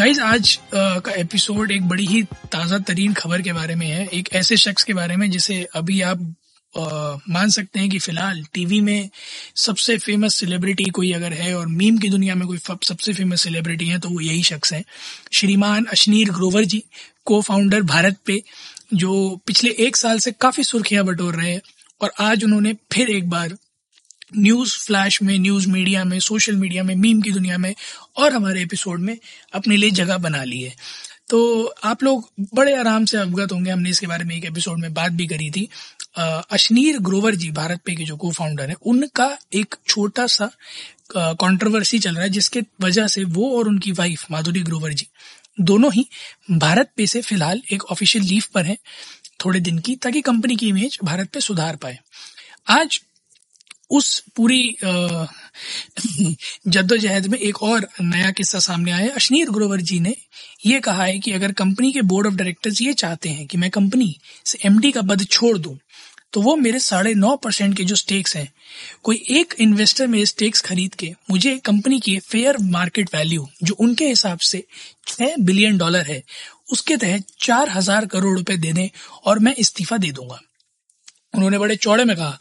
[0.00, 4.06] Guys आज uh, का episode एक बड़ी ही ताज़ा तरीन खबर के बारे में है।
[4.06, 6.18] एक ऐसे शख्स के बारे में जिसे अभी आप
[6.74, 9.10] uh, मान सकते हैं कि फ़िलहाल टीवी में
[9.56, 13.86] सबसे फ़ेमस सेलिब्रिटी कोई अगर है और मीम की दुनिया में कोई सबसे फ़ेमस सेलिब्रिटी
[13.86, 14.84] है तो वो यही शख्स है।
[15.32, 16.82] श्रीमान अशनीर ग्रोवर जी
[17.24, 18.42] को फाउंडर भारत पे
[18.94, 21.60] जो पिछले एक साल से काफ़ी सुर्खियाँ बटोर रहे हैं
[22.00, 23.56] और आज उन्होंने फिर एक बार
[24.36, 27.74] न्यूज़ फ्लैश में, न्यूज़ मीडिया में, सोशल मीडिया में, मीम की दुनिया में
[28.16, 29.16] और हमारे एपिसोड में
[29.54, 30.74] अपने लिए जगह बना ली है।
[31.28, 34.92] तो आप लोग बड़े आराम से अवगत होंगे, हमने इसके बारे में एक एपिसोड में
[34.94, 35.68] बात भी करी थी।
[36.18, 40.50] अशनीर ग्रोवर जी, भारत पे के जो को फाउंडर है, उनका एक छोटा सा
[41.16, 45.06] कंट्रोवर्सी चल रहा है, जिसके वजह से वो और उनकी वाइफ माधुरी ग्रोवर जी,
[45.60, 46.06] दोनों ही
[46.50, 48.76] भारत पे से फ़िलहाल एक ऑफिशियल लीव पर हैं,
[49.44, 51.98] थोड़े दिन की, ताकि कंपनी की इमेज भारत पे सुधार पाए।
[52.68, 53.00] आज
[53.90, 54.76] उस पूरी
[56.68, 60.14] जद्दोजहद में एक और नया किस्सा सामने आया। अशनीर ग्रोवर जी ने
[60.66, 63.70] ये कहा है कि अगर कंपनी के बोर्ड ऑफ़ डायरेक्टर्स ये चाहते हैं कि मैं
[63.70, 64.14] कंपनी
[64.46, 65.78] से एमडी का पद छोड़ दूँ
[66.32, 68.52] तो वो मेरे साढ़े नौ परसेंट के जो स्टेक्स हैं,
[69.02, 74.08] कोई एक इन्वेस्टर मेरे स्टेक्स खरीद के मुझे कंपनी की फेयर मार्केट वैल्यू, जो उनके
[74.08, 74.62] हिसाब से
[75.06, 76.22] छह बिलियन डॉलर है,
[76.72, 78.88] उसके तहत चार हज़ार करोड़ रुपए दे दें
[79.24, 80.40] और मैं इस्तीफा दे दूँगा।
[81.34, 82.38] उन्होंने बड़े चौड़े में कहा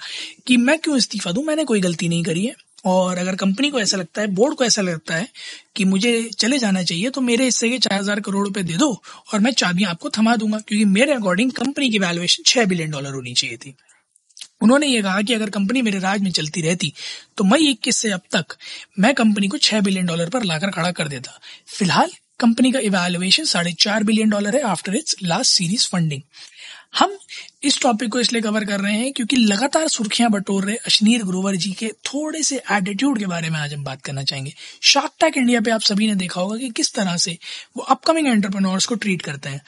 [0.48, 1.44] कि मैं क्यों इस्तीफा दूँ?
[1.46, 4.64] मैंने कोई गलती नहीं करी है। और अगर कंपनी को ऐसा लगता है, बोर्ड को
[4.66, 5.28] ऐसा लगता है
[5.76, 8.92] कि मुझे चले जाना चाहिए तो मेरे हिस्से के चार हज़ार करोड़ रुपए दे दो
[9.34, 13.14] और मैं चाबियाँ आपको थमा दूँगा, क्योंकि मेरे अकॉर्डिंग कंपनी की वैल्युएशन छह बिलियन डॉलर
[13.14, 13.76] होनी चाहिए थी।
[14.62, 16.94] उन्होंने ये कहा कि अगर कंपनी मेरे राज में चलती रहती
[17.38, 18.56] तो मई इक्कीस से अब तक,
[19.00, 21.40] मैं कंपनी को छह बिलियन डॉलर पर लाकर खड़ा कर देता।
[21.70, 26.22] फ़िलहाल, कंपनी का इवेल्युएशन साढ़े चार बिलियन डॉलर है after its last series funding
[26.94, 27.18] हम
[27.64, 31.56] इस टॉपिक को इसलिए कवर कर रहे हैं क्योंकि लगातार सुर्खियाँ बटोर रहे अश्नीर ग्रोवर
[31.56, 35.38] जी के थोड़े से एटीट्यूड के बारे में आज हम बात करना चाहेंगे। शार्क टैक
[35.38, 37.38] इंडिया पे आप सभी ने देखा होगा कि किस तरह से
[37.78, 39.62] वो अपकमिंग एंटरप्रेन्योर्स को ट्रीट करते हैं।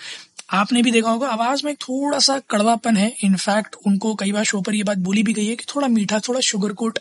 [0.51, 4.62] आपने भी देखा होगा, आवाज़ में थोड़ा सा कड़वापन है। इनफैक्ट उनको कई बार शो
[4.62, 7.00] पर ये बात बोली भी गई है कि थोड़ा मीठा, थोड़ा शुगर कोट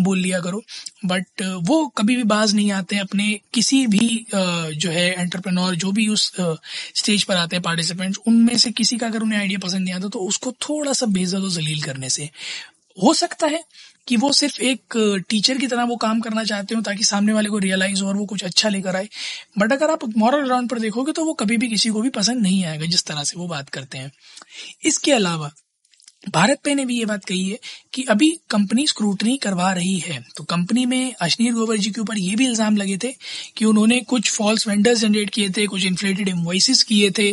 [0.00, 0.62] बोल लिया करो।
[1.06, 6.08] बट वो कभी भी बाज नहीं आते अपने किसी भी जो है एंटरप्रेन्योर जो भी
[6.08, 6.30] उस
[6.94, 10.08] स्टेज पर आते हैं पार्टिसिपेंट्स उनमें से किसी का अगर उन्हें आइडिया पसंद नहीं आता
[10.08, 12.28] तो उसको थोड़ा सा बेजल जलील करने से
[12.98, 13.62] हो सकता है
[14.08, 14.94] कि वो सिर्फ़ एक
[15.28, 18.16] टीचर की तरह वो काम करना चाहते हो ताकि सामने वाले को रियलाइज़ हो और
[18.16, 19.08] वो कुछ अच्छा लेकर आए।
[19.58, 22.42] बट अगर आप मॉरल ग्राउंड पर देखोगे तो वो कभी भी किसी को भी पसंद
[22.42, 24.12] नहीं आएगा जिस तरह से वो बात करते हैं।
[24.84, 25.50] इसके अलावा,
[26.24, 27.58] भारत पे ने भी ये बात कही है
[27.94, 32.18] कि अभी कंपनी स्क्रूटनी करवा रही है। तो कंपनी में अशनीर गोवर जी के ऊपर
[32.18, 33.12] ये भी इल्ज़ाम लगे थे
[33.56, 37.30] कि उन्होंने कुछ फॉल्स वेंडर्स जनरेट किए थे, कुछ इन्फ्लेटेड इन्वॉइसिस किए थे,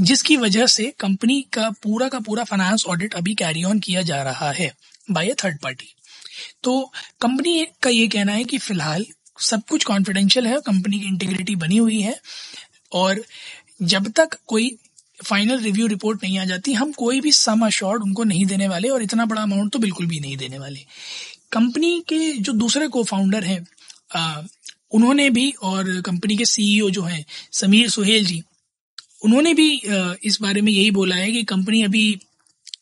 [0.00, 4.22] जिसकी वजह से कंपनी का पूरा का पूरा फाइनेंस ऑडिट अभी कैरी ऑन किया जा
[4.22, 4.72] रहा है।
[5.08, 5.94] बाय ए थर्ड पार्टी
[6.64, 6.80] तो
[7.20, 9.04] कंपनी का ये कहना है कि फ़िलहाल
[9.40, 12.14] सब कुछ कॉन्फिडेंशियल है कंपनी की इंटीग्रिटी बनी हुई है,
[12.92, 13.22] और
[13.82, 14.76] जब तक कोई
[15.24, 18.88] फाइनल रिव्यू रिपोर्ट नहीं आ जाती, हम कोई भी सम अशोर्ड उनको नहीं देने वाले
[18.88, 20.80] और इतना बड़ा अमाउंट तो बिल्कुल भी नहीं देने वाले।
[21.52, 23.60] कंपनी के जो दूसरे को फाउंडर हैं
[24.92, 28.42] उन्होंने भी, और कंपनी के सीईओ जो हैं, समीर सुहेल जी,
[29.24, 29.70] उन्होंने भी
[30.24, 32.04] इस बारे में यही बोला है कि कंपनी अभी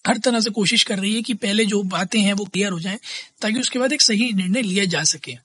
[0.07, 2.81] हर तरह से कोशिश कर रही है कि पहले जो बातें हैं वो क्लियर हो
[2.81, 2.99] जाएँ,
[3.41, 5.37] ताकि उसके बाद एक सही निर्णय लिया जा सके।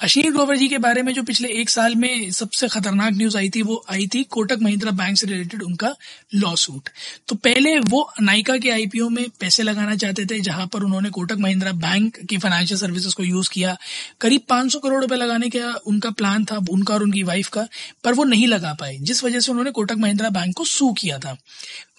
[0.00, 3.48] अशीर ग्रोवर जी के बारे में जो पिछले एक साल में सबसे खतरनाक न्यूज़ आई
[3.48, 5.92] थी, वो आई थी कोटक महिंद्रा बैंक से रिलेटेड उनका
[6.34, 6.88] लॉ सूट
[7.28, 11.38] तो पहले वो नाइका के आईपीओ में पैसे लगाना चाहते थे, जहाँ पर उन्होंने कोटक
[11.38, 13.76] महिंद्रा बैंक की फाइनेंशियल सर्विसेज़ को यूज़ किया।
[14.20, 17.66] करीब 500 करोड़ रुपए लगाने का उनका प्लान था, उनका और उनकी वाइफ का,
[18.04, 21.18] पर वो नहीं लगा पाए, जिस वजह से उन्होंने कोटक महिंद्रा बैंक को सू किया
[21.18, 21.36] था।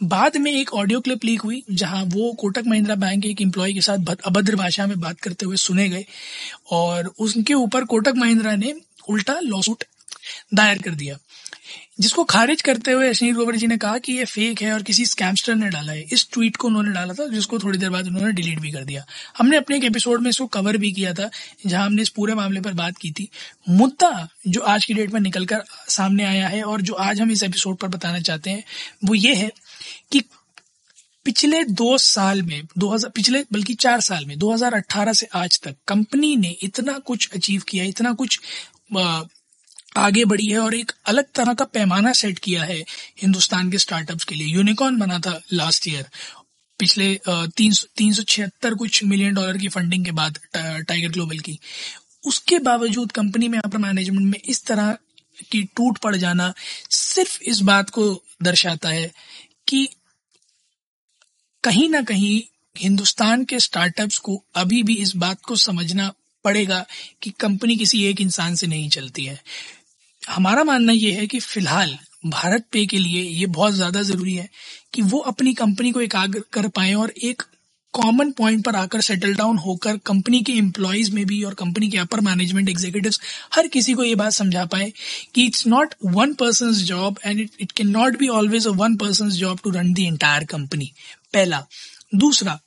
[0.03, 3.73] बाद में एक ऑडियो क्लिप लीक हुई, जहाँ वो कोटक महिंद्रा बैंक के एक एम्प्लॉय
[3.73, 6.05] के साथ अभद्र भाषा में बात करते हुए सुने गए,
[6.71, 8.73] और उनके ऊपर कोटक महिंद्रा ने
[9.09, 9.83] उल्टा लॉसूट
[10.53, 11.17] दायर कर दिया।
[11.99, 15.05] जिसको खारिज करते हुए अश्नीर ग्रोवर जी ने कहा कि ये फेक है और किसी
[15.05, 18.31] स्कैमस्टर ने डाला है। इस ट्वीट को उन्होंने डाला था, जिसको थोड़ी देर बाद उन्होंने
[18.31, 19.05] डिलीट भी कर दिया।
[19.37, 21.29] हमने अपने एक एपिसोड में इसको कवर भी किया था,
[21.67, 23.29] जहाँ हमने इस पूरे मामले पर बात की थी।
[23.69, 27.43] मुद्दा जो आज की डेट में निकलकर सामने आया है और जो आज हम इस
[27.43, 28.63] एपिसोड पर बताना चाहते हैं,
[29.05, 29.51] वो ये है
[30.11, 30.23] कि
[31.25, 36.35] पिछले दो साल में 2000 पिछले बल्कि चार साल में 2018 से आज तक कंपनी
[36.35, 38.39] ने इतना कुछ अचीव किया इतना कुछ
[38.97, 39.21] आ,
[39.97, 42.79] आगे बढ़ी है और एक अलग तरह का पैमाना सेट किया है
[43.21, 46.09] हिंदुस्तान के स्टार्टअप्स के लिए। यूनिकॉर्न बना था लास्ट ईयर
[46.79, 51.59] पिछले तीन तीन सौ छिहत्तर कुछ मिलियन डॉलर की फंडिंग के बाद टाइगर ग्लोबल की।
[52.25, 54.97] उसके बावजूद कंपनी में अपर मैनेजमेंट में इस तरह
[55.51, 56.53] की टूट पड़ जाना
[56.89, 59.11] सिर्फ़ इस बात को दर्शाता है
[59.67, 59.89] कि
[61.63, 62.41] कहीं ना कहीं
[62.77, 66.13] हिंदुस्तान के स्टार्टअप्स को अभी भी इस बात को समझना
[66.45, 66.85] पड़ेगा
[67.21, 69.41] कि कंपनी किसी एक इंसान से नहीं चलती है।
[70.29, 74.49] हमारा मानना यह है कि फ़िलहाल भारत पे के लिए ये बहुत ज़्यादा ज़रूरी है
[74.93, 77.43] कि वो अपनी कंपनी को एकाग्र कर पाए और एक
[77.93, 81.97] कॉमन पॉइंट पर आकर सेटल डाउन होकर कंपनी के एम्प्लॉयज़ में भी और कंपनी के
[81.97, 83.13] अपर मैनेजमेंट एग्जीक्यूटिव
[83.55, 84.91] हर किसी को ये बात समझा पाए
[85.35, 88.95] कि it's not one person job and it it can not be always a one
[88.97, 90.91] person job to run the entire company
[91.33, 91.65] पहला।
[92.15, 92.59] दूसरा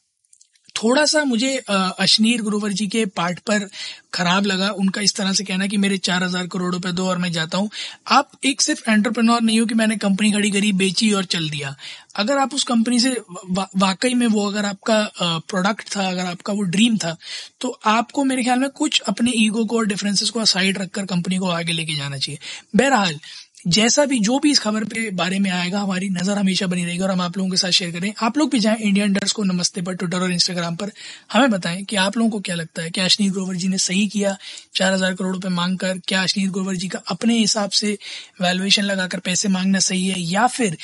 [0.74, 3.68] थोड़ा सा मुझे अशनीर गुरुवर जी के पार्ट पर
[4.14, 7.18] खराब लगा। उनका इस तरह से कहना कि मेरे चार हज़ार करोड़ रुपए दो और
[7.18, 7.70] मैं जाता हूँ।
[8.08, 11.74] आप एक सिर्फ़ एंटरप्रेन्योर नहीं हो कि मैंने कंपनी खड़ी करी बेची और चल दिया।
[12.16, 16.52] अगर आप उस कंपनी से वा, वाकई में वो अगर आपका प्रोडक्ट था अगर आपका
[16.52, 17.16] वो ड्रीम था
[17.60, 21.38] तो आपको मेरे ख्याल में कुछ अपने ईगो को और डिफरेंसेस को साइड रखकर कंपनी
[21.38, 22.38] को आगे लेके जाना चाहिए।
[22.74, 23.18] बहरहाल
[23.66, 27.02] जैसा भी जो भी इस खबर पे बारे में आएगा, हमारी नज़र हमेशा बनी रहेगी
[27.02, 29.42] और हम आप लोगों के साथ शेयर करें। आप लोग भी जाएँ इंडियन डर्स को
[29.44, 30.90] नमस्ते पर ट्विटर और इंस्टाग्राम पर।
[31.32, 34.06] हमें बताएँ कि आप लोगों को क्या लगता है, क्या अश्नीत ग्रोवर जी ने सही
[34.08, 34.36] किया?
[34.74, 37.96] चार हज़ार करोड़ रुपए मांग कर क्या अश्नीत ग्रोवर जी का अपने हिसाब से
[38.40, 40.20] वैल्युएशन लगाकर पैसे मांगना सही है?
[40.22, 40.76] या फिर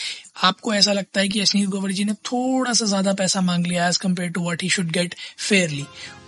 [0.43, 3.88] आपको ऐसा लगता है कि अश्नीत ग्रोवर जी ने थोड़ा सा ज़्यादा पैसा मांग लिया
[3.88, 5.15] as compare to what he should get
[5.49, 5.85] fairly